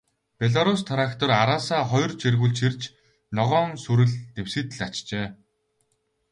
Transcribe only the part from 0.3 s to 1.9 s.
Белорусс трактор араасаа